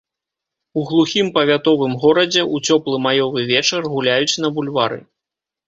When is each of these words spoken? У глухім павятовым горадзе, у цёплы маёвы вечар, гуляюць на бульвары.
У 0.79 0.85
глухім 0.91 1.29
павятовым 1.35 1.93
горадзе, 2.05 2.47
у 2.55 2.63
цёплы 2.69 2.97
маёвы 3.07 3.47
вечар, 3.55 3.81
гуляюць 3.95 4.39
на 4.43 4.55
бульвары. 4.59 4.99